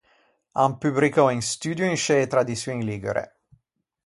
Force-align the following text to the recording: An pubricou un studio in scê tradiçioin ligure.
An 0.63 0.71
pubricou 0.85 1.27
un 1.35 1.43
studio 1.51 1.85
in 1.93 1.97
scê 2.03 2.17
tradiçioin 2.33 2.81
ligure. 2.89 3.23